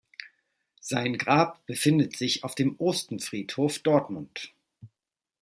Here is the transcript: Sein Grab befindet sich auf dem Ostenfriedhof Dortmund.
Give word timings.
Sein 0.79 1.15
Grab 1.19 1.63
befindet 1.67 2.15
sich 2.17 2.43
auf 2.43 2.55
dem 2.55 2.75
Ostenfriedhof 2.79 3.77
Dortmund. 3.77 4.51